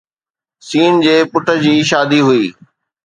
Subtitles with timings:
[0.67, 0.69] س
[1.03, 2.45] جي پٽ جي شادي هئي